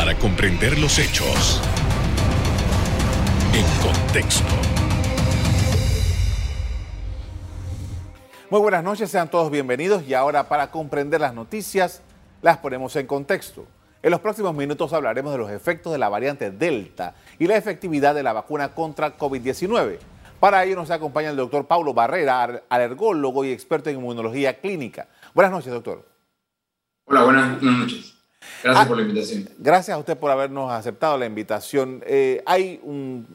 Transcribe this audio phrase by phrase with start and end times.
[0.00, 1.60] para comprender los hechos
[3.52, 4.48] en contexto.
[8.48, 12.00] Muy buenas noches, sean todos bienvenidos y ahora para comprender las noticias
[12.40, 13.66] las ponemos en contexto.
[14.02, 18.14] En los próximos minutos hablaremos de los efectos de la variante Delta y la efectividad
[18.14, 19.98] de la vacuna contra COVID-19.
[20.40, 25.08] Para ello nos acompaña el doctor Paulo Barrera, alergólogo y experto en inmunología clínica.
[25.34, 26.08] Buenas noches, doctor.
[27.04, 28.19] Hola, buenas, noches.
[28.62, 29.48] Gracias ah, por la invitación.
[29.58, 32.02] Gracias a usted por habernos aceptado la invitación.
[32.06, 33.26] Eh, hay un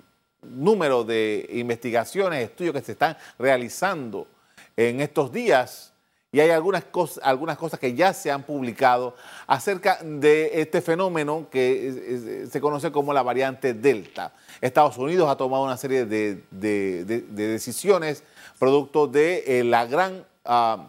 [0.42, 4.28] número de investigaciones, estudios que se están realizando
[4.76, 5.94] en estos días
[6.36, 9.16] y hay algunas cosas, algunas cosas que ya se han publicado
[9.48, 14.34] acerca de este fenómeno que se conoce como la variante Delta.
[14.60, 18.22] Estados Unidos ha tomado una serie de, decisiones
[18.60, 20.88] producto de eh, la gran, ah,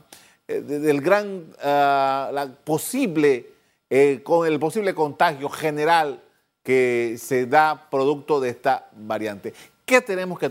[0.49, 3.53] eh, del gran, ah, la posible,
[3.91, 6.23] eh, con el posible contagio general
[6.63, 9.55] que se da producto de esta variante.
[9.85, 10.51] ¿Qué tenemos que,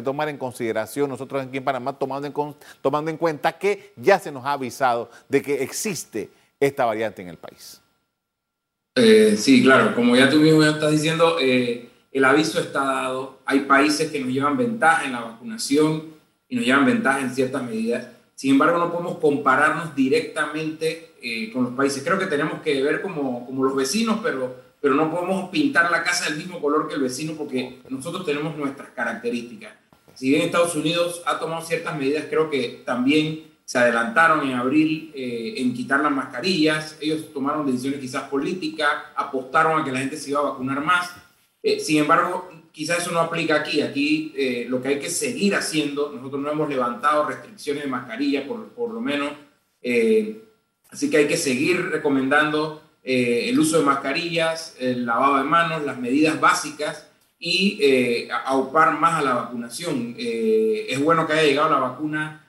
[0.00, 4.30] tomar en consideración nosotros aquí en Panamá, tomando en, tomando en cuenta que ya se
[4.30, 7.80] nos ha avisado de que existe esta variante en el país?
[8.94, 13.40] Eh, sí, claro, como ya tú mismo estás diciendo, eh, el aviso está dado.
[13.44, 16.14] Hay países que nos llevan ventaja en la vacunación
[16.48, 18.06] y nos llevan ventaja en ciertas medidas.
[18.36, 22.02] Sin embargo, no podemos compararnos directamente eh, con los países.
[22.02, 26.02] Creo que tenemos que ver como, como los vecinos, pero pero no podemos pintar la
[26.02, 29.72] casa del mismo color que el vecino porque nosotros tenemos nuestras características.
[30.14, 35.10] Si bien Estados Unidos ha tomado ciertas medidas, creo que también se adelantaron en abril
[35.14, 40.16] eh, en quitar las mascarillas, ellos tomaron decisiones quizás políticas, apostaron a que la gente
[40.16, 41.10] se iba a vacunar más.
[41.62, 43.80] Eh, sin embargo, quizás eso no aplica aquí.
[43.82, 48.46] Aquí eh, lo que hay que seguir haciendo, nosotros no hemos levantado restricciones de mascarilla
[48.46, 49.32] por, por lo menos,
[50.96, 55.84] así que hay que seguir recomendando eh, el uso de mascarillas, el lavado de manos,
[55.84, 57.06] las medidas básicas
[57.38, 60.14] y eh, aupar más a la vacunación.
[60.18, 62.42] Eh, es bueno que haya llegado la vacuna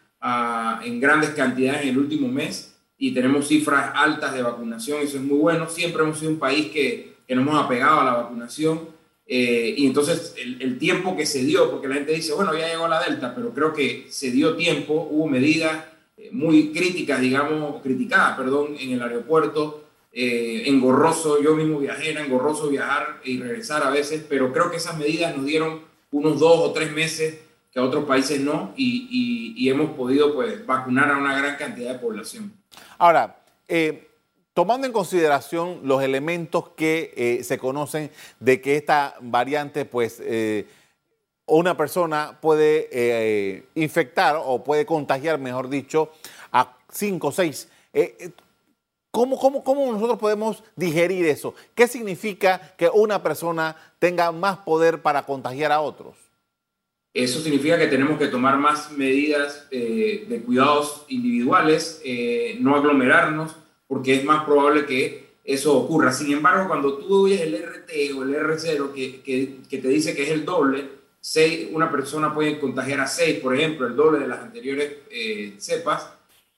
[0.81, 5.23] en grandes cantidades en el último mes y tenemos cifras altas de vacunación, eso es
[5.23, 5.69] muy bueno.
[5.69, 8.79] Siempre hemos sido un país que, que nos hemos apegado a la vacunación
[9.27, 12.87] y entonces el, el, tiempo que se dio, porque la gente dice, bueno, ya llegó
[12.87, 15.83] la Delta, pero creo que se dio tiempo, hubo medidas
[16.31, 23.21] muy críticas, digamos, criticadas, perdón, en el aeropuerto eh, engorroso, yo mismo viajé, engorroso viajar
[23.23, 26.91] y regresar a veces, pero creo que esas medidas nos dieron unos dos o tres
[26.91, 27.37] meses
[27.71, 31.99] que a otros países no y, hemos podido pues vacunar a una gran cantidad de
[31.99, 32.53] población.
[32.97, 34.07] Ahora, eh,
[34.53, 40.19] tomando en consideración los elementos que eh, se conocen de que esta variante pues
[41.47, 46.11] una persona puede infectar o puede contagiar, mejor dicho,
[46.51, 47.69] a cinco o seis.
[49.17, 51.55] ¿Cómo, cómo, nosotros podemos digerir eso?
[51.73, 56.15] ¿Qué significa que una persona tenga más poder para contagiar a otros?
[57.15, 63.55] Eso significa que tenemos que tomar más medidas eh, de cuidados individuales, eh, no aglomerarnos,
[63.87, 66.11] porque es más probable que eso ocurra.
[66.11, 69.21] Sin embargo, cuando tú oyes el RT o el R0 que,
[69.67, 70.89] que, te dice que es el doble,
[71.19, 75.55] seis, una persona puede contagiar a seis, por ejemplo, el doble de las anteriores eh,
[75.57, 76.09] cepas,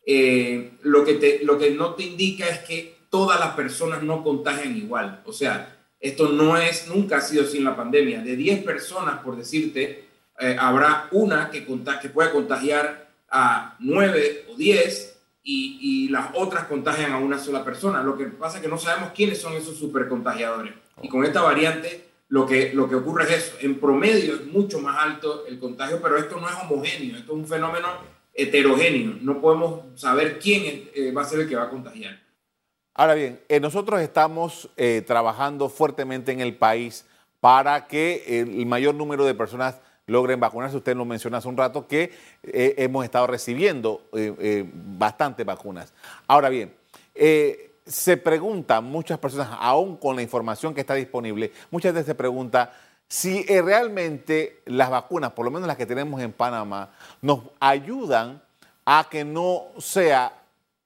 [0.06, 4.24] eh, lo, que te, lo que no te indica es que todas las personas no
[4.24, 5.22] contagian igual.
[5.25, 8.22] O sea, esto no es, nunca ha sido en la pandemia.
[8.22, 10.06] De 10 personas, por decirte,
[10.40, 16.66] eh, habrá una que, que puede contagiar a 9 o 10 y, y, las otras
[16.66, 18.03] contagian a una sola persona.
[18.03, 20.74] Lo que pasa es que no sabemos quiénes son esos supercontagiadores.
[21.02, 23.57] Y con esta variante, lo que, lo que ocurre es eso.
[23.59, 27.17] En promedio es mucho más alto el contagio, pero esto no es homogéneo.
[27.17, 27.88] Esto es un fenómeno
[28.34, 29.17] heterogéneo.
[29.22, 32.19] No podemos saber quién eh, va a ser el que va a contagiar.
[32.94, 37.06] Ahora bien, eh, nosotros estamos eh, trabajando fuertemente en el país
[37.40, 40.75] para que el mayor número de personas logren vacunarse.
[40.75, 42.11] Usted lo mencionó hace un rato que
[42.44, 44.09] hemos estado recibiendo
[44.73, 45.94] bastantes vacunas.
[46.28, 46.73] Ahora bien,
[47.89, 52.72] se preguntan muchas personas, aún con la información que está disponible, muchas veces se pregunta
[53.08, 56.91] si eh, realmente las vacunas, por lo menos las que tenemos en Panamá,
[57.22, 58.41] nos ayudan
[58.85, 60.31] a que no sea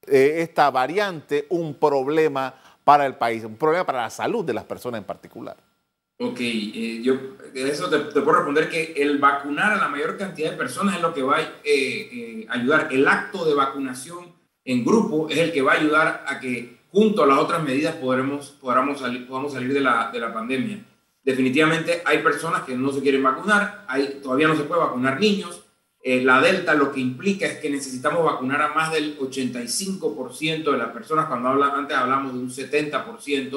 [0.08, 2.54] eh, esta variante un problema
[2.86, 5.58] para el país, un problema para la salud de las personas en particular.
[6.20, 7.16] Ok, eh, yo
[7.54, 11.14] eso te, puedo responder que el vacunar a la mayor cantidad de personas es lo
[11.14, 12.88] que va a ayudar.
[12.92, 14.32] El acto de vacunación
[14.64, 17.96] en grupo es el que va a ayudar a que junto a las otras medidas
[17.96, 20.86] podremos, podamos, salir, podamos salir de la, de la pandemia
[21.24, 25.62] definitivamente hay personas que no se quieren vacunar, hay, todavía no se puede vacunar niños.
[26.06, 30.78] Eh, la Delta lo que implica es que necesitamos vacunar a más del 85% de
[30.78, 33.54] las personas, cuando habla, antes hablamos de un 70%,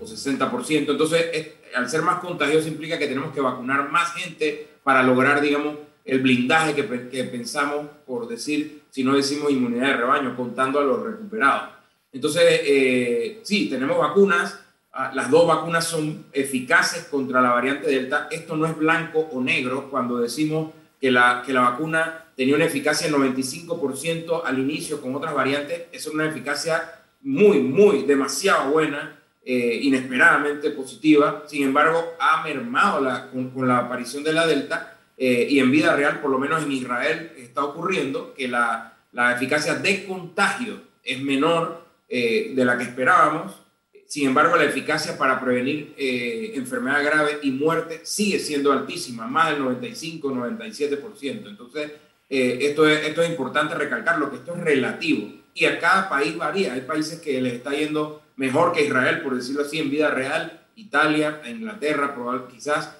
[0.00, 0.90] o 60%.
[0.90, 5.76] Entonces, al ser más contagioso implica que tenemos que vacunar más gente para lograr, digamos,
[6.04, 10.84] el blindaje que, que pensamos, por decir, si no decimos inmunidad de rebaño, contando a
[10.84, 11.73] los recuperados.
[12.14, 14.60] Entonces, eh, sí, tenemos vacunas,
[14.92, 18.28] ah, las dos vacunas son eficaces contra la variante Delta.
[18.30, 22.66] Esto no es blanco o negro cuando decimos que la, que la vacuna tenía una
[22.66, 25.86] eficacia del 95% al inicio con otras variantes.
[25.90, 31.42] Es una eficacia muy, muy, demasiado buena, eh, inesperadamente positiva.
[31.48, 35.96] Sin embargo, ha mermado la, con, la aparición de la Delta eh, y en vida
[35.96, 41.20] real, por lo menos en Israel, está ocurriendo que la, la eficacia de contagio es
[41.20, 43.60] menor eh, de la que esperábamos.
[44.06, 49.50] Sin embargo, la eficacia para prevenir eh, enfermedad grave y muerte sigue siendo altísima, más
[49.50, 51.48] del 95-97%.
[51.48, 51.92] Entonces,
[52.28, 56.36] eh, esto, es, esto es importante recalcarlo, que esto es relativo y a cada país
[56.36, 56.74] varía.
[56.74, 60.66] Hay países que les está yendo mejor que Israel, por decirlo así, en vida real,
[60.76, 62.96] Italia, Inglaterra, probablemente quizás.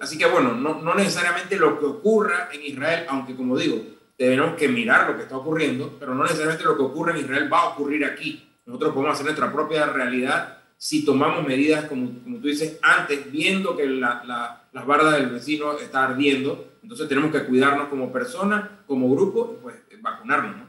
[0.00, 4.56] así que bueno, no, no necesariamente lo que ocurra en Israel, aunque como digo, tenemos
[4.56, 7.60] que mirar lo que está ocurriendo, pero no necesariamente lo que ocurre en Israel va
[7.60, 8.48] a ocurrir aquí.
[8.64, 13.76] Nosotros podemos hacer nuestra propia realidad si tomamos medidas, como, como tú dices, antes, viendo
[13.76, 16.72] que la, la, las bardas del vecino está ardiendo.
[16.82, 20.56] Entonces tenemos que cuidarnos como personas, como grupo, pues vacunarnos.
[20.56, 20.66] ¿no?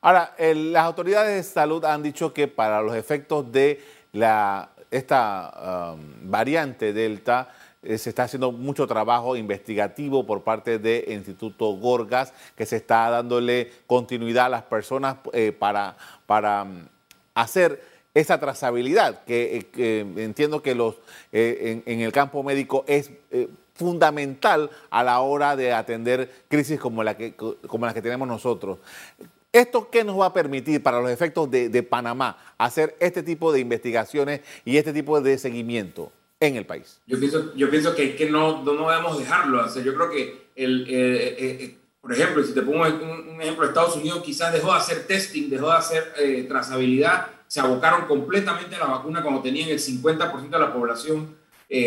[0.00, 6.30] Ahora, las autoridades de salud han dicho que para los efectos de la, esta um,
[6.30, 7.52] variante Delta,
[7.96, 13.72] se está haciendo mucho trabajo investigativo por parte del Instituto Gorgas, que se está dándole
[13.86, 15.96] continuidad a las personas eh, para,
[16.26, 16.88] para mm,
[17.34, 17.82] hacer
[18.12, 20.96] esa trazabilidad, que, eh, entiendo que los,
[21.32, 23.10] en, el campo médico es
[23.74, 28.78] fundamental a la hora de atender crisis como la que, como la que tenemos nosotros.
[29.52, 33.60] ¿Esto qué nos va a permitir para los efectos de Panamá hacer este tipo de
[33.60, 36.12] investigaciones y este tipo de seguimiento?
[36.40, 37.00] En el país.
[37.06, 39.84] Yo pienso, yo pienso que, no, no debemos dejarlo hacer.
[39.84, 43.96] Yo creo que, el, eh, eh, eh, por ejemplo, si te pongo un, ejemplo, Estados
[43.96, 46.14] Unidos quizás dejó de hacer testing, dejó de hacer
[46.48, 51.36] trazabilidad, se abocaron completamente a la vacuna cuando tenían el 50% de la población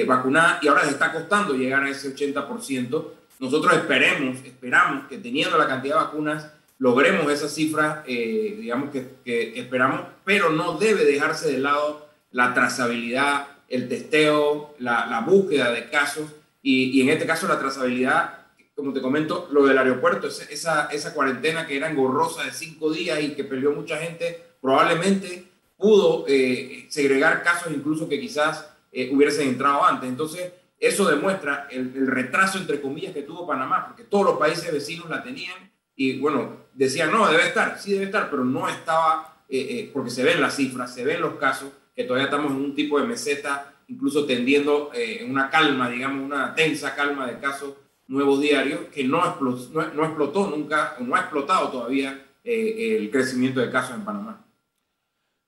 [0.05, 3.05] vacunada y ahora les está costando llegar a ese 80%.
[3.39, 9.59] Nosotros esperemos, esperamos que teniendo la cantidad de vacunas logremos esa cifra, digamos, que, que
[9.59, 16.29] esperamos, pero no debe dejarse de lado la trazabilidad, el testeo, la, búsqueda de casos
[16.61, 18.39] y, en este caso la trazabilidad,
[18.75, 23.31] como te comento, lo del aeropuerto, esa, cuarentena que era engorrosa de cinco días y
[23.33, 25.45] que perdió mucha gente, probablemente
[25.77, 30.09] pudo eh, segregar casos incluso que quizás eh, hubiesen entrado antes.
[30.09, 35.09] Entonces, eso demuestra el, retraso, entre comillas, que tuvo Panamá, porque todos los países vecinos
[35.09, 39.89] la tenían y, bueno, decían, no, debe estar, sí debe estar, pero no estaba, eh,
[39.93, 42.99] porque se ven las cifras, se ven los casos, que todavía estamos en un tipo
[42.99, 47.75] de meseta, incluso tendiendo eh, en una calma, digamos, una tensa calma de casos
[48.07, 53.71] nuevos diarios, que no explotó, nunca, o no ha explotado todavía eh, el crecimiento de
[53.71, 54.45] casos en Panamá.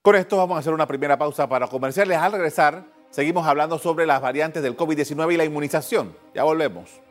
[0.01, 2.17] Con esto vamos a hacer una primera pausa para comerciales.
[2.17, 6.15] Al regresar, seguimos hablando sobre las variantes del COVID-19 y la inmunización.
[6.33, 7.02] Ya volvemos.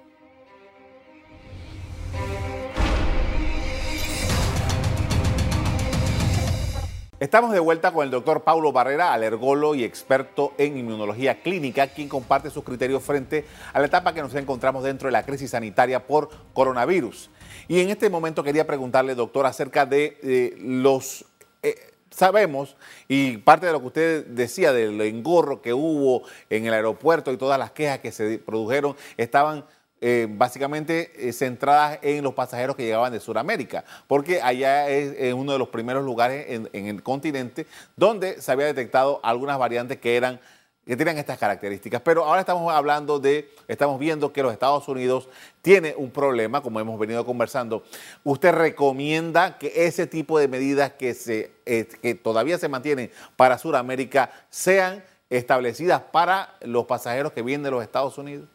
[7.23, 12.09] Estamos de vuelta con el doctor Paulo Barrera, alergólogo y experto en inmunología clínica, quien
[12.09, 16.05] comparte sus criterios frente a la etapa que nos encontramos dentro de la crisis sanitaria
[16.05, 17.31] por coronavirus.
[17.69, 21.25] Y en este momento quería preguntarle, doctor, acerca de los...
[21.63, 22.77] Eh, sabemos,
[23.07, 27.37] y parte de lo que usted decía del engorro que hubo en el aeropuerto y
[27.37, 29.65] todas las quejas que se produjeron, estaban
[30.05, 35.53] eh, básicamente eh, centradas en los pasajeros que llegaban de Sudamérica, porque allá es, uno
[35.53, 40.41] de los primeros lugares en, el continente donde se había detectado algunas variantes que eran
[40.85, 42.03] que tenían estas características.
[42.03, 45.29] Pero ahora estamos hablando de, estamos viendo que los Estados Unidos
[45.61, 47.85] tiene un problema, como hemos venido conversando.
[48.25, 53.57] ¿Usted recomienda que ese tipo de medidas que, se, eh, que todavía se mantienen para
[53.57, 58.49] Sudamérica sean establecidas para los pasajeros que vienen de los Estados Unidos?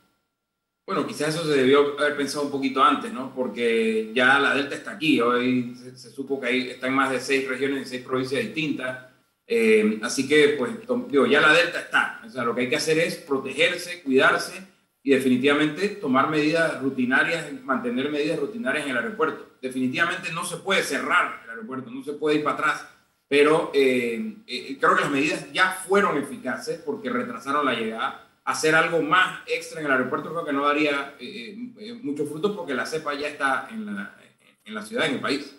[0.87, 3.35] Bueno, quizás eso se debió haber pensado un poquito antes, ¿no?
[3.35, 5.19] Porque ya la Delta está aquí.
[5.19, 9.05] Hoy se, supo que hay, está en más de seis regiones, en seis provincias distintas.
[9.45, 10.71] Eh, así que, pues,
[11.09, 12.21] digo, ya la Delta está.
[12.25, 14.65] O sea, lo que hay que hacer es protegerse, cuidarse
[15.03, 19.57] y definitivamente tomar medidas rutinarias, mantener medidas rutinarias en el aeropuerto.
[19.61, 22.87] Definitivamente no se puede cerrar el aeropuerto, no se puede ir para atrás.
[23.27, 28.73] Pero eh, eh, creo que las medidas ya fueron eficaces porque retrasaron la llegada hacer
[28.75, 32.55] algo más extra en el aeropuerto creo que no daría eh, eh, eh, mucho fruto
[32.55, 34.15] porque la cepa ya está en la,
[34.63, 35.53] en la, ciudad, en el país.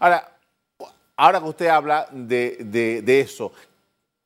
[0.00, 0.36] Ahora,
[1.16, 3.52] ahora que usted habla de, de, eso,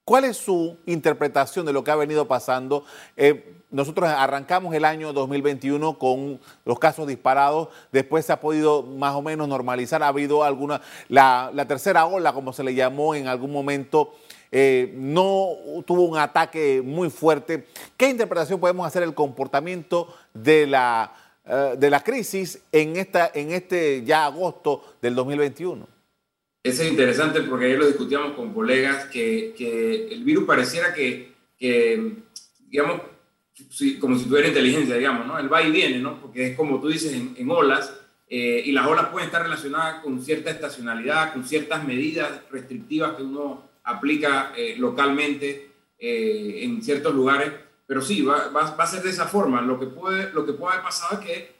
[0.08, 2.82] ¿Cuál es su interpretación de lo que ha venido pasando?
[3.14, 9.14] Eh, nosotros arrancamos el año 2021 con los casos disparados, después se ha podido más
[9.14, 13.52] o menos normalizar, ha habido alguna, la, tercera ola, como se le llamó en algún
[13.52, 14.14] momento,
[14.50, 15.50] eh, no
[15.86, 17.66] tuvo un ataque muy fuerte.
[17.96, 21.12] ¿Qué interpretación podemos hacer del comportamiento de la,
[21.44, 25.86] eh, de la crisis en, esta, en este ya agosto del 2021?
[26.62, 31.32] Eso es interesante porque ayer lo discutíamos con colegas que, que el virus pareciera que,
[31.58, 32.16] que
[32.68, 33.00] digamos,
[34.00, 35.38] como si tuviera inteligencia, digamos, ¿no?
[35.38, 36.20] El va y viene, ¿no?
[36.20, 37.94] Porque es como tú dices, en, olas,
[38.28, 43.22] eh, y las olas pueden estar relacionadas con cierta estacionalidad, con ciertas medidas restrictivas que
[43.22, 47.52] uno aplica eh, localmente eh, en ciertos lugares,
[47.86, 49.60] pero sí, va, va, va, a ser de esa forma.
[49.62, 51.58] Lo que puede, lo que puede haber pasado es que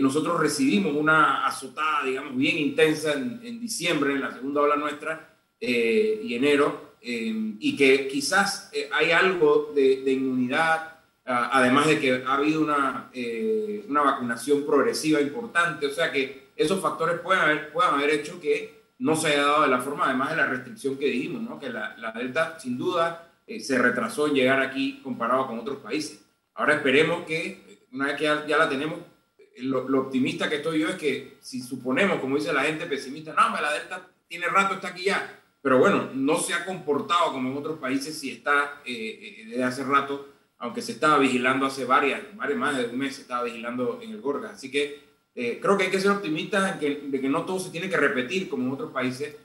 [0.00, 5.34] nosotros recibimos una azotada, digamos, bien intensa en, en diciembre, en la segunda ola nuestra,
[5.60, 13.10] y enero, y que quizás hay algo de, inmunidad además de que ha habido una,
[13.12, 18.40] eh, una vacunación progresiva importante, o sea que esos factores pueden haber, pueden haber hecho
[18.40, 21.58] que no se haya dado de la forma, además de la restricción que dijimos, ¿no?
[21.58, 25.78] que la, la Delta sin duda eh, se retrasó en llegar aquí comparado con otros
[25.78, 26.24] países.
[26.54, 28.98] Ahora esperemos que, una vez que ya, la tenemos,
[29.38, 33.32] eh, lo, optimista que estoy yo es que si suponemos, como dice la gente pesimista,
[33.32, 37.50] no, la Delta tiene rato, está aquí ya, pero bueno, no se ha comportado como
[37.50, 42.58] en otros países, si está desde hace rato aunque se estaba vigilando hace varias, varias
[42.58, 44.50] más de un mes, se estaba vigilando en el Gorga.
[44.50, 45.00] Así que
[45.36, 47.96] eh, creo que hay que ser optimistas que, de que no todo se tiene que
[47.96, 49.36] repetir como en otros países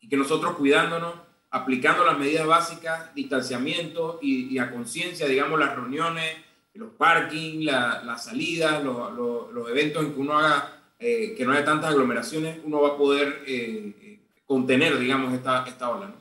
[0.00, 1.14] y que nosotros cuidándonos,
[1.50, 6.36] aplicando las medidas básicas, distanciamiento y, a conciencia, digamos, las reuniones,
[6.74, 11.64] los parkings, las la salidas, los eventos en que uno haga, eh, que no haya
[11.64, 16.12] tantas aglomeraciones, uno va a poder eh, contener, digamos, esta, esta ola.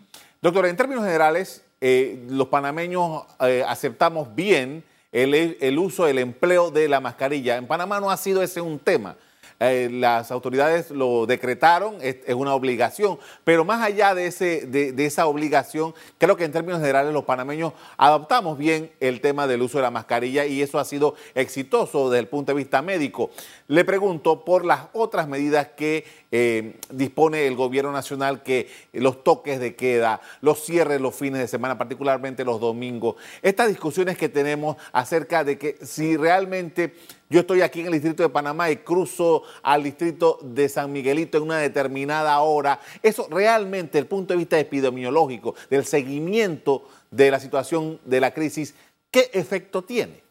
[0.42, 4.84] Doctor, en términos generales, eh, los panameños eh, aceptamos bien
[5.16, 7.56] el, uso, el empleo de la mascarilla.
[7.56, 9.16] En Panamá no ha sido ese un tema.
[9.62, 15.28] Eh, las autoridades lo decretaron, es, una obligación, pero más allá de, ese, de, esa
[15.28, 19.84] obligación, creo que en términos generales los panameños adoptamos bien el tema del uso de
[19.84, 23.32] la mascarilla y eso ha sido exitoso desde el punto de vista médico.
[23.70, 26.04] Le pregunto por las otras medidas que
[26.38, 31.48] eh, dispone el gobierno nacional, que los toques de queda, los cierres los fines de
[31.48, 36.94] semana, particularmente los domingos, estas discusiones que tenemos acerca de que si realmente
[37.30, 41.38] yo estoy aquí en el distrito de Panamá y cruzo al distrito de San Miguelito
[41.38, 42.82] en una determinada hora.
[43.01, 48.34] Eso realmente, desde el punto de vista epidemiológico, del seguimiento de la situación de la
[48.34, 48.75] crisis,
[49.10, 50.25] ¿qué efecto tiene?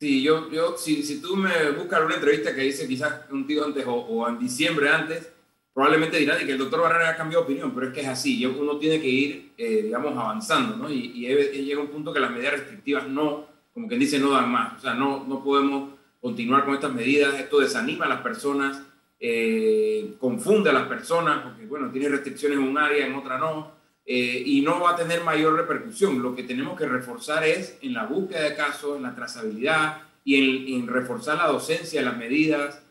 [0.00, 3.64] Sí, yo, yo si, si tú me buscas una entrevista que hice quizás un tío
[3.64, 5.32] antes o, en diciembre antes,
[5.74, 8.46] probablemente dirán que el doctor Barrera ha cambiado de opinión, pero es que es así,
[8.46, 10.88] uno tiene que ir, eh, digamos, avanzando, ¿no?
[10.88, 14.50] Y, y, llega un punto que las medidas restrictivas no, como quien dice, no dan
[14.52, 15.90] más, o sea, no, no podemos
[16.20, 17.34] continuar con estas medidas.
[17.34, 18.82] Esto desanima a las personas,
[19.18, 23.72] eh, confunde a las personas, porque, bueno, tiene restricciones en un área, en otra no,
[24.10, 26.22] eh, y no va a tener mayor repercusión.
[26.22, 30.74] Lo que tenemos que reforzar es en la búsqueda de casos, en la trazabilidad y
[30.74, 32.82] en, reforzar la docencia las medidas,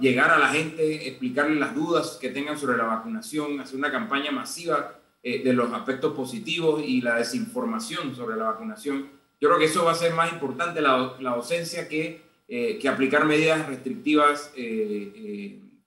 [0.00, 4.32] llegar a la gente, explicarles las dudas que tengan sobre la vacunación, hacer una campaña
[4.32, 9.06] masiva eh, de los aspectos positivos y la desinformación sobre la vacunación.
[9.40, 12.88] Yo creo que eso va a ser más importante la, la docencia que eh, que
[12.88, 14.52] aplicar medidas restrictivas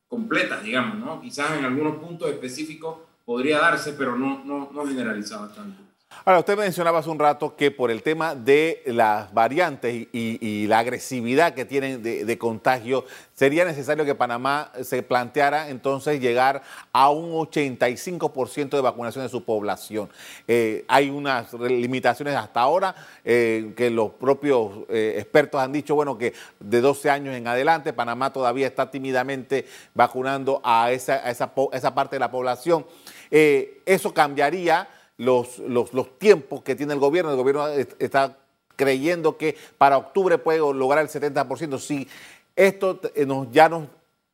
[0.08, 1.20] completas, digamos, ¿no?
[1.20, 5.82] Quizás en algunos puntos específicos podría darse, pero no, no, no generalizado tanto.
[6.26, 10.80] Ahora, usted mencionaba hace un rato que por el tema de las variantes y, la
[10.80, 13.04] agresividad que tienen de, contagio,
[13.34, 16.62] sería necesario que Panamá se planteara entonces llegar
[16.94, 20.10] a un 85% de vacunación de su población.
[20.48, 26.18] Eh, hay unas limitaciones hasta ahora eh, que los propios eh, expertos han dicho, bueno,
[26.18, 31.76] que de 12 años en adelante Panamá todavía está tímidamente vacunando a esa, esa, a
[31.78, 32.86] esa parte de la población.
[33.30, 37.32] eso cambiaría los, los, los tiempos que tiene el gobierno.
[37.32, 37.68] El gobierno
[38.00, 38.38] está
[38.76, 41.80] creyendo que para octubre puede lograr el 70%.
[41.80, 42.08] Si
[42.56, 43.88] esto eh, nos, ya nos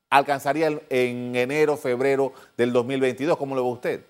[0.10, 4.06] alcanzaría en enero, febrero del 2022, ¿cómo lo ve usted?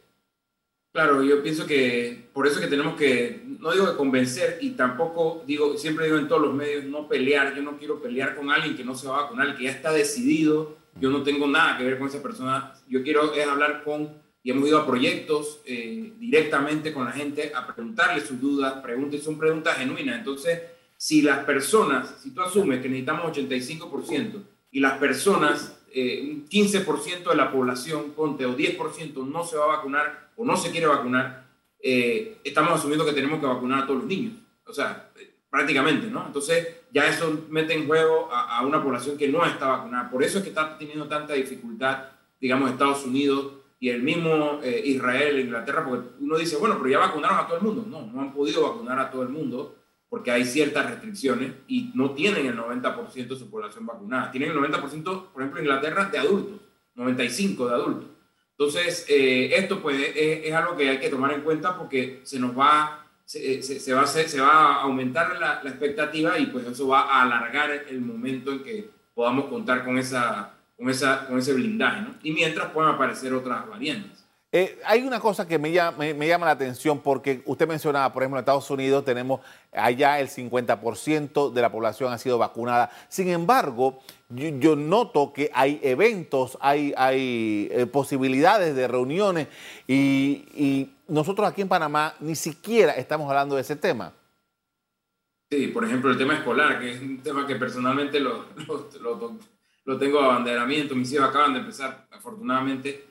[0.91, 5.43] Claro, yo pienso que por eso que tenemos que, no digo que convencer y tampoco
[5.45, 8.75] digo, siempre digo en todos los medios, no pelear, yo no quiero pelear con alguien
[8.75, 11.83] que no se va a vacunar, que ya está decidido, yo no tengo nada que
[11.83, 16.13] ver con esa persona, yo quiero es hablar con y hemos ido a proyectos eh,
[16.17, 20.17] directamente con la gente a preguntarle sus dudas, preguntas, son preguntas genuinas.
[20.17, 20.61] Entonces,
[20.95, 24.41] si las personas, si tú asumes que necesitamos 85%
[24.71, 29.65] y las personas, eh, un 15% de la población, ponte, o 10% no se va
[29.65, 31.47] a vacunar o no se quiere vacunar,
[31.81, 34.33] eh, estamos asumiendo que tenemos que vacunar a todos los niños.
[34.65, 35.09] O sea,
[35.49, 36.25] prácticamente, ¿no?
[36.27, 40.09] Entonces ya eso mete en juego a, una población que no está vacunada.
[40.09, 42.05] Por eso es que está teniendo tanta dificultad,
[42.39, 46.99] digamos, Estados Unidos y el mismo eh, Israel, Inglaterra, porque uno dice, bueno, pero ya
[46.99, 47.85] vacunaron a todo el mundo.
[47.87, 49.75] No, no han podido vacunar a todo el mundo
[50.09, 54.31] porque hay ciertas restricciones y no tienen el 90% de su población vacunada.
[54.31, 56.59] Tienen el 90%, por ejemplo, Inglaterra, de adultos,
[56.95, 58.09] 95% de adultos.
[58.57, 62.57] Entonces, eh, esto pues es, algo que hay que tomar en cuenta porque se nos
[62.57, 66.89] va, se, se, va, a se va a aumentar la, la, expectativa y pues eso
[66.89, 71.53] va a alargar el momento en que podamos contar con, esa, con, esa, con ese
[71.53, 72.15] blindaje, ¿no?
[72.23, 74.25] Y mientras puedan aparecer otras variantes.
[74.51, 78.23] Eh, hay una cosa que me llama, me, llama, la atención porque usted mencionaba, por
[78.23, 82.89] ejemplo, en Estados Unidos tenemos allá el 50% de la población ha sido vacunada.
[83.09, 89.47] Sin embargo, yo, noto que hay eventos, hay, hay eh, posibilidades de reuniones
[89.87, 94.13] y, nosotros aquí en Panamá ni siquiera estamos hablando de ese tema.
[95.49, 98.45] Sí, por ejemplo, el tema escolar, que es un tema que personalmente lo,
[99.01, 99.39] lo,
[99.89, 100.93] lo tengo abanderamiento.
[100.93, 103.05] Mis hijos acaban de empezar, afortunadamente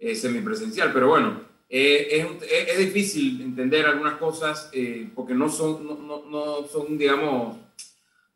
[0.00, 0.92] eh, semipresencial.
[0.92, 2.08] Pero bueno, eh,
[2.42, 7.56] es, es, difícil entender algunas cosas eh, porque no son, no, no, son, digamos,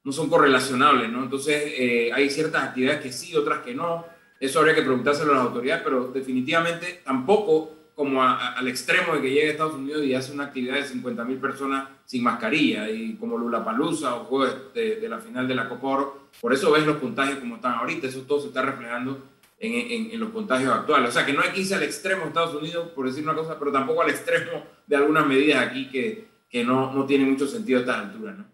[0.04, 1.24] no son correlacionables, ¿no?
[1.24, 4.06] Entonces, hay ciertas actividades que sí, otras que no.
[4.38, 9.28] Eso habría que preguntárselo a las autoridades, pero definitivamente tampoco como al extremo de que
[9.28, 13.16] llegue a Estados Unidos y hace una actividad de 50 mil personas sin mascarilla, y
[13.16, 16.28] como Lula Palusa o jueves de, la final de la Copa Oro.
[16.40, 19.20] Por eso ves los contagios como están ahorita, eso todo se está reflejando
[19.58, 21.08] en, los contagios actuales.
[21.08, 23.34] O sea, que no hay que irse al extremo de Estados Unidos, por decir una
[23.34, 27.48] cosa, pero tampoco al extremo de algunas medidas aquí que, que no, no tienen mucho
[27.48, 28.44] sentido a esta altura, ¿no?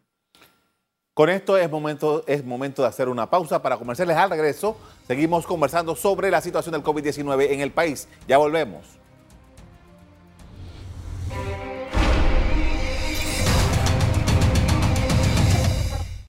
[1.12, 4.78] Con esto es momento, es momento de hacer una pausa para comerciales al regreso.
[5.06, 8.08] Seguimos conversando sobre la situación del COVID-19 en el país.
[8.26, 9.03] Ya volvemos.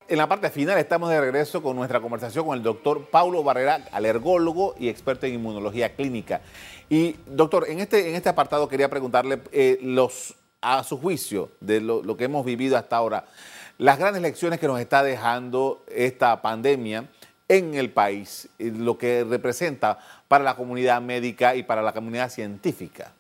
[0.08, 3.88] En la parte final estamos de regreso con nuestra conversación con el doctor Paulo Barrera,
[3.92, 6.42] alergólogo y experto en inmunología clínica.
[6.88, 9.80] Y doctor, en este, en este apartado quería preguntarle eh,
[10.62, 13.26] a su juicio de lo, que hemos vivido hasta ahora,
[13.80, 17.10] las grandes lecciones que nos está dejando esta pandemia
[17.48, 23.12] en el país, lo que representa para la comunidad médica y para la comunidad científica.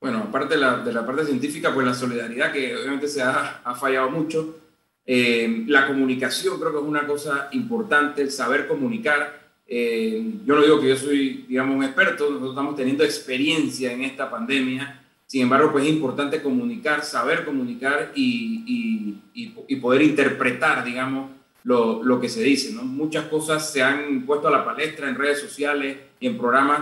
[0.00, 3.60] Bueno, aparte de la, de la parte científica, pues la solidaridad que obviamente se ha,
[3.64, 4.67] ha fallado mucho
[5.10, 9.40] eh, la comunicación creo que es una cosa importante, el saber comunicar.
[9.66, 14.02] Eh, yo no digo que yo soy, digamos, un experto, nosotros estamos teniendo experiencia en
[14.04, 21.30] esta pandemia, sin embargo, pues es importante comunicar, saber comunicar y, y, poder interpretar, digamos,
[21.64, 22.74] lo, lo, que se dice.
[22.74, 22.82] ¿no?
[22.82, 26.80] Muchas cosas se han puesto a la palestra en redes sociales y en programas,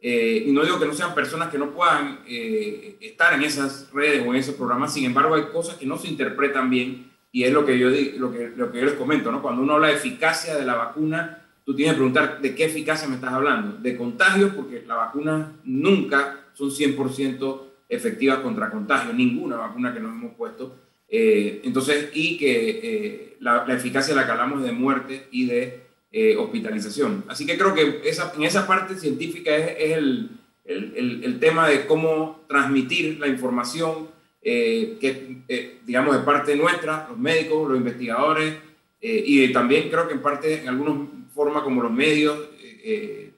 [0.00, 4.26] eh, y no digo que no sean personas que no puedan estar en esas redes
[4.26, 7.52] o en esos programas, sin embargo, hay cosas que no se interpretan bien y es
[7.52, 9.40] lo que yo, lo que, yo les comento, ¿no?
[9.40, 13.06] Cuando uno habla de eficacia de la vacuna, tú tienes que preguntar de qué eficacia
[13.06, 13.78] me estás hablando.
[13.78, 20.10] De contagios, porque las vacunas nunca son 100% efectivas contra contagio, ninguna vacuna que nos
[20.10, 20.74] hemos puesto.
[21.08, 27.22] Eh, entonces, y que eh, la, eficacia la que de muerte y de eh, hospitalización.
[27.28, 30.30] Así que creo que esa, en esa parte científica es, es el,
[30.64, 34.08] el, el, tema de cómo transmitir la información
[34.50, 38.54] eh, que, eh, digamos, de parte nuestra, los médicos, los investigadores,
[38.98, 42.48] eh, y también creo que en parte, en alguna forma, como los medios,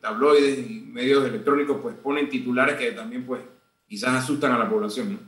[0.01, 3.41] tabloides y medios electrónicos, pues ponen titulares que también, pues,
[3.89, 5.19] quizás asustan a la población.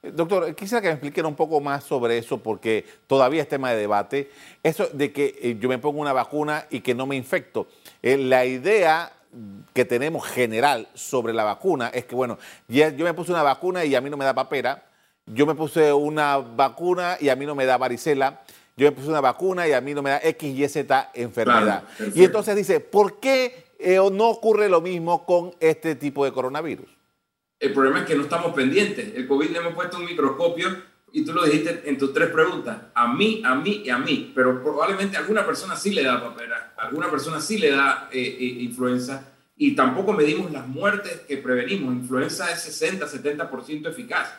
[0.00, 3.78] Doctor, quisiera que me explicara un poco más sobre eso, porque todavía es tema de
[3.78, 4.30] debate.
[4.62, 7.66] Eso de que yo me pongo una vacuna y que no me infecto.
[8.02, 9.12] la idea
[9.72, 13.96] que tenemos general sobre la vacuna es que, bueno, yo me puse una vacuna y
[13.96, 14.93] a mí no me da papera,
[15.26, 18.42] yo me puse una vacuna y a mí no me da varicela,
[18.76, 21.84] yo me puse una vacuna y a mí no me da X, Y, Z enfermedad.
[22.14, 26.88] y entonces dice, ¿por qué eh, no ocurre lo mismo con este tipo de coronavirus?
[27.60, 29.14] El problema es que no estamos pendientes.
[29.14, 30.68] El COVID le hemos puesto un microscopio
[31.12, 34.32] y tú lo dijiste en tus tres preguntas, a mí, a mí y a mí,
[34.34, 38.08] pero probablemente a alguna persona sí le da papera, a alguna persona sí le da
[38.10, 41.94] eh, eh, influenza y tampoco medimos las muertes que prevenimos.
[41.94, 44.34] Influenza es 60, 70% eficaz.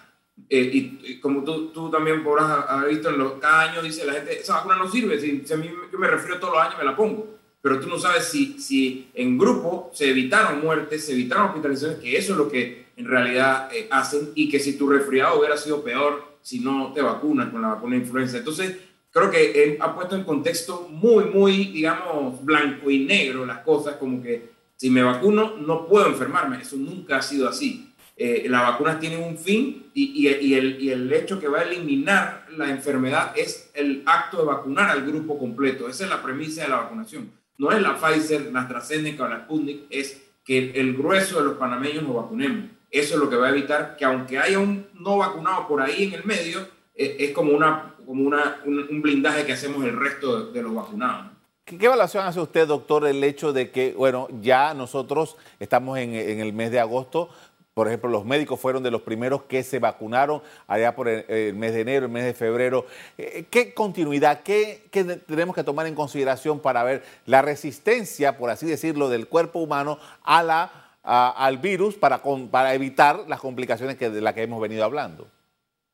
[0.50, 4.14] Eh, y, como tú, tú también podrás haber visto, en los, cada año dice la
[4.14, 6.86] gente, esa vacuna no sirve, si, a mí yo me refiero todos los años, me
[6.86, 7.36] la pongo.
[7.62, 12.16] Pero tú no sabes si, si en grupo se evitaron muertes, se evitaron hospitalizaciones, que
[12.16, 15.84] eso es lo que en realidad eh, hacen, y que si tu resfriado hubiera sido
[15.84, 18.38] peor si no te vacunas con la vacuna de influenza.
[18.38, 18.78] Entonces,
[19.10, 23.96] creo que él ha puesto en contexto muy, muy, digamos, blanco y negro las cosas,
[23.96, 26.62] como que si me vacuno no puedo enfermarme.
[26.62, 27.95] Eso nunca ha sido así.
[28.18, 33.34] Eh, las vacunas tienen un fin y, el, hecho que va a eliminar la enfermedad
[33.36, 35.90] es el acto de vacunar al grupo completo.
[35.90, 37.32] Esa es la premisa de la vacunación.
[37.58, 41.58] No es la Pfizer, la AstraZeneca o la Sputnik, es que el grueso de los
[41.58, 42.70] panameños nos vacunemos.
[42.90, 46.04] Eso es lo que va a evitar que aunque haya un no vacunado por ahí
[46.04, 50.74] en el medio, eh, es como, una, un, blindaje que hacemos el resto de, los
[50.74, 51.32] vacunados.
[51.66, 56.54] ¿Qué, evaluación hace usted, doctor, el hecho de que, bueno, ya nosotros estamos en el
[56.54, 57.30] mes de agosto,
[57.76, 61.74] por ejemplo, los médicos fueron de los primeros que se vacunaron allá por el, mes
[61.74, 62.86] de enero, el mes de febrero.
[63.18, 64.88] Eh, ¿Qué continuidad, qué,
[65.28, 70.00] tenemos que tomar en consideración para ver la resistencia, por así decirlo, del cuerpo humano
[70.24, 70.72] a la,
[71.04, 75.28] al virus para, para evitar las complicaciones que, de las que hemos venido hablando?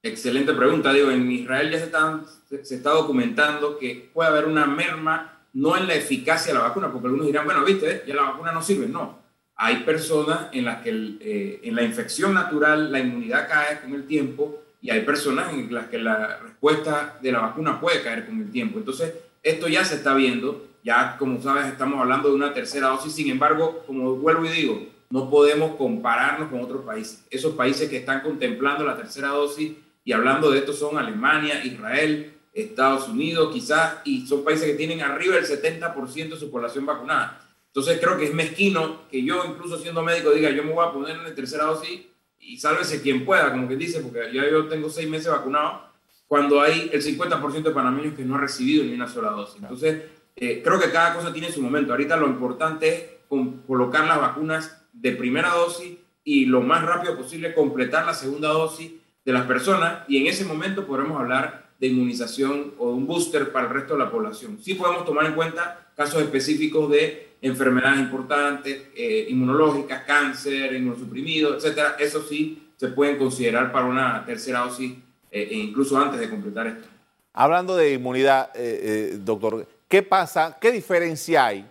[0.03, 0.93] Excelente pregunta.
[0.93, 1.79] Digo, en Israel ya
[2.47, 6.65] se, se está documentando que puede haber una merma no en la eficacia de la
[6.67, 8.85] vacuna, porque algunos dirán, bueno, viste, ya la vacuna no sirve.
[8.85, 9.20] No,
[9.63, 14.07] hay personas en las que eh, en la infección natural la inmunidad cae con el
[14.07, 18.39] tiempo y hay personas en las que la respuesta de la vacuna puede caer con
[18.39, 18.79] el tiempo.
[18.79, 23.13] Entonces, esto ya se está viendo, ya como sabes estamos hablando de una tercera dosis,
[23.13, 27.23] sin embargo, como vuelvo y digo, no podemos compararnos con otros países.
[27.29, 32.33] Esos países que están contemplando la tercera dosis y hablando de esto son Alemania, Israel,
[32.51, 37.40] Estados Unidos quizás, y son países que tienen arriba del 70% de su población vacunada.
[37.73, 40.91] Entonces creo que es mezquino que yo, incluso siendo médico, diga yo me voy a
[40.91, 42.01] poner en la tercera dosis
[42.37, 45.89] y sálvese quien pueda, como que dice, porque ya yo tengo seis meses vacunado,
[46.27, 49.61] cuando hay el 50% de panameños que no ha recibido ni una sola dosis.
[49.61, 50.03] Entonces,
[50.35, 51.93] eh, creo que cada cosa tiene su momento.
[51.93, 53.03] Ahorita lo importante es
[53.65, 58.91] colocar las vacunas de primera dosis y lo más rápido posible completar la segunda dosis
[59.23, 63.51] de las personas y en ese momento podremos hablar de inmunización o de un booster
[63.51, 64.59] para el resto de la población.
[64.61, 71.95] Sí podemos tomar en cuenta casos específicos de enfermedades importantes, eh, inmunológicas, cáncer, inmunosuprimido, etcétera.
[71.99, 74.93] Eso sí se pueden considerar para una tercera dosis
[75.31, 76.87] eh, e incluso antes de completar esto.
[77.33, 81.65] Hablando de inmunidad, eh, doctor, ¿qué pasa, qué diferencia hay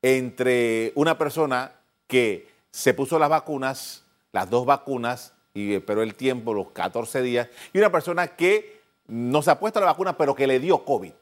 [0.00, 1.70] entre una persona
[2.08, 7.48] que se puso las vacunas, las dos vacunas, y esperó el tiempo, los 14 días,
[7.72, 11.12] y una persona que no se ha puesto la vacuna, pero que le dio COVID?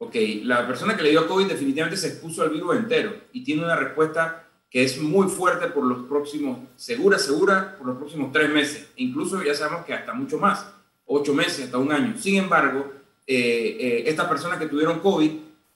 [0.00, 3.64] Ok, la persona que le dio COVID definitivamente se expuso al virus entero y tiene
[3.64, 8.48] una respuesta que es muy fuerte por los próximos, segura, segura, por los próximos tres
[8.50, 8.88] meses.
[8.96, 10.66] Incluso ya sabemos que hasta mucho más,
[11.04, 12.16] ocho meses, hasta un año.
[12.16, 12.90] Sin embargo,
[13.26, 15.32] eh, eh, estas personas que tuvieron COVID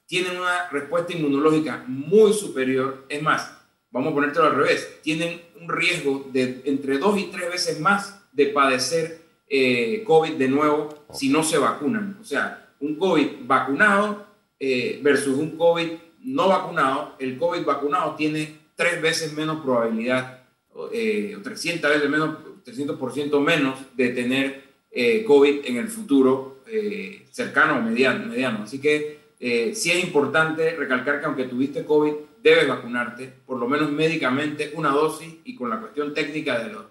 [0.07, 3.05] tienen una respuesta inmunológica muy superior.
[3.09, 3.55] Es más,
[3.91, 8.21] vamos a ponértelo al revés, tienen un riesgo de entre dos y tres veces más
[8.31, 12.17] de padecer eh, COVID de nuevo si no se vacunan.
[12.19, 14.25] O sea, un COVID vacunado
[14.59, 15.89] eh, versus un COVID
[16.21, 20.43] no vacunado, el COVID vacunado tiene tres veces menos probabilidad,
[20.91, 26.55] eh, o 300 veces menos, 300% menos de tener eh, COVID en el futuro
[27.31, 28.63] cercano o mediano, mediano.
[28.63, 33.91] Así que sí es importante recalcar que aunque tuviste COVID, debes vacunarte, por lo menos
[33.91, 36.85] médicamente, una dosis y con la cuestión técnica de los,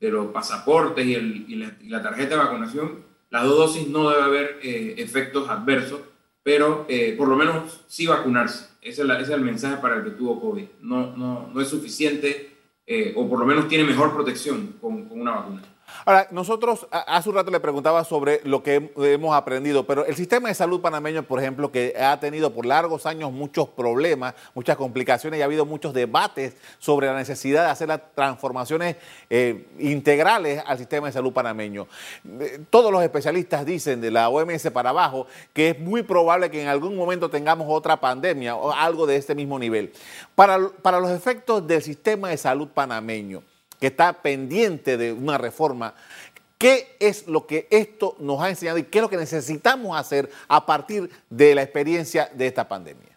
[0.00, 4.22] de los pasaportes y, el, y la tarjeta de vacunación, las dos dosis no debe
[4.22, 6.00] haber eh, efectos adversos,
[6.42, 8.68] pero eh, por lo menos sí vacunarse.
[8.80, 10.64] Ese es, el mensaje para el que tuvo COVID.
[10.80, 15.32] No, no, no es suficiente, eh, o por lo menos tiene mejor protección con una
[15.32, 15.62] vacuna.
[16.04, 20.48] Ahora, nosotros hace un rato le preguntaba sobre lo que hemos aprendido, pero el sistema
[20.48, 25.38] de salud panameño, por ejemplo, que ha tenido por largos años muchos problemas, muchas complicaciones
[25.38, 28.96] y ha habido muchos debates sobre la necesidad de hacer las transformaciones
[29.30, 31.86] eh, integrales al sistema de salud panameño.
[32.40, 36.62] Eh, todos los especialistas dicen de la OMS para abajo que es muy probable que
[36.62, 39.92] en algún momento tengamos otra pandemia o algo de este mismo nivel.
[40.34, 43.42] Para, para los efectos del sistema de salud panameño,
[43.80, 45.94] que está pendiente de una reforma.
[46.58, 50.28] ¿Qué es lo que esto nos ha enseñado y qué es lo que necesitamos hacer
[50.48, 53.16] a partir de la experiencia de esta pandemia?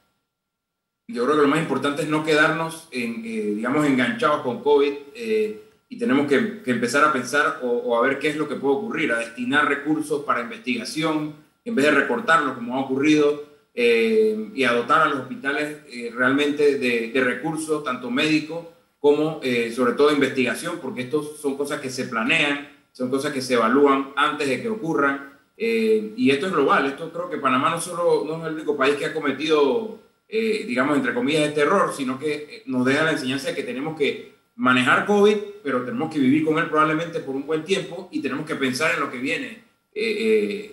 [1.07, 5.59] Yo creo que lo más importante es no quedarnos, eh, digamos, enganchados con COVID eh,
[5.89, 9.11] y tenemos que, empezar a pensar o, a ver qué es lo que puede ocurrir,
[9.11, 11.33] a destinar recursos para investigación
[11.65, 13.43] en vez de recortarlo como ha ocurrido
[13.73, 15.79] eh, y a dotar a los hospitales
[16.13, 18.67] realmente de recursos, tanto médicos
[19.01, 23.41] como eh, sobre todo investigación, porque estos son cosas que se planean, son cosas que
[23.41, 25.33] se evalúan antes de que ocurran.
[25.57, 28.77] Eh, y esto es global, esto creo que Panamá no solo no es el único
[28.77, 33.11] país que ha cometido, eh, digamos, entre comillas, este error, sino que nos deja la
[33.11, 37.35] enseñanza de que tenemos que manejar COVID, pero tenemos que vivir con él probablemente por
[37.35, 39.63] un buen tiempo y tenemos que pensar en lo que viene.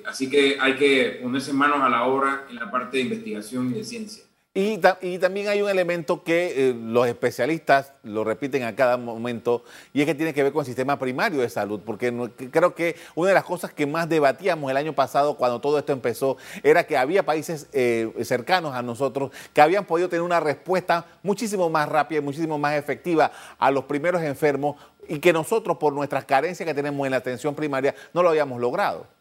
[0.05, 3.79] así que hay que ponerse manos a la obra en la parte de investigación y
[3.79, 4.28] de ciencia.
[4.55, 10.01] Y, también hay un elemento que eh, los especialistas lo repiten a cada momento y
[10.01, 12.13] es que tiene que ver con el sistema primario de salud, porque
[12.51, 15.93] creo que una de las cosas que más debatíamos el año pasado cuando todo esto
[15.93, 21.07] empezó era que había países eh, cercanos a nosotros que habían podido tener una respuesta
[21.23, 25.93] muchísimo más rápida y muchísimo más efectiva a los primeros enfermos y que nosotros por
[25.93, 29.18] nuestras carencias que tenemos en la atención primaria no lo habíamos logrado.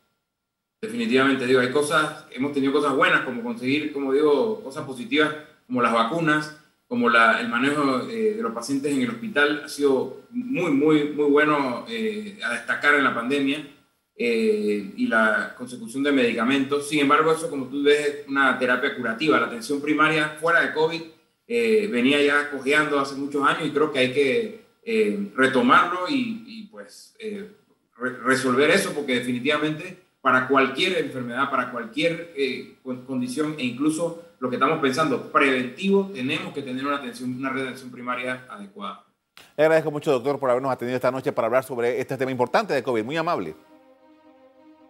[0.79, 5.33] Definitivamente, digo, hay cosas, hemos tenido cosas buenas, como conseguir, como digo, cosas positivas,
[5.65, 6.55] como las vacunas,
[6.87, 11.31] como el manejo eh, de los pacientes en el hospital, ha sido muy, muy, muy
[11.31, 13.67] bueno eh, a destacar en la pandemia
[14.15, 16.87] eh, y la consecución de medicamentos.
[16.87, 19.39] Sin embargo, eso, como tú ves, es una terapia curativa.
[19.39, 21.01] La atención primaria fuera de COVID
[21.47, 24.61] venía ya cojeando hace muchos años y creo que hay que
[25.35, 27.15] retomarlo y pues
[27.97, 34.57] resolver eso, porque definitivamente para cualquier enfermedad, para cualquier eh, condición e incluso lo que
[34.57, 39.05] estamos pensando, preventivo, tenemos que tener una, atención, una red de atención primaria adecuada.
[39.55, 42.73] Le agradezco mucho, doctor, por habernos atendido esta noche para hablar sobre este tema importante
[42.73, 43.05] de COVID.
[43.05, 43.55] Muy amable.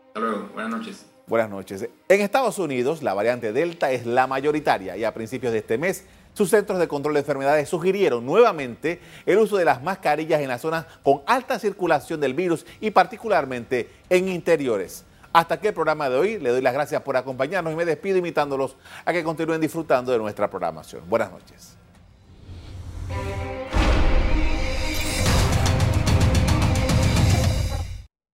[0.07, 0.49] Hasta luego.
[0.55, 1.05] Buenas noches.
[1.27, 1.87] Buenas noches.
[2.09, 6.07] En Estados Unidos, la variante Delta es la mayoritaria y a principios de este mes,
[6.33, 10.61] sus centros de control de enfermedades sugirieron nuevamente el uso de las mascarillas en las
[10.61, 15.05] zonas con alta circulación del virus y particularmente en interiores.
[15.37, 16.39] Hasta aquí el programa de hoy.
[16.39, 20.17] Le doy las gracias por acompañarnos y me despido invitándolos a que continúen disfrutando de
[20.17, 21.03] nuestra programación.
[21.07, 21.77] Buenas noches.